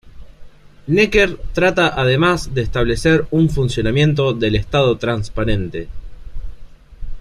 Necker 0.87 1.37
trata 1.53 1.89
además 1.89 2.55
de 2.55 2.63
establecer 2.63 3.27
un 3.29 3.51
funcionamiento 3.51 4.33
del 4.33 4.55
Estado 4.55 4.97
transparente. 4.97 5.89